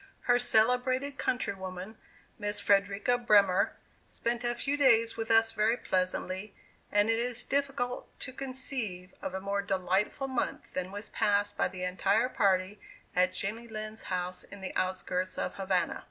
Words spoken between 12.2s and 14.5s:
party at Jenny Lind's house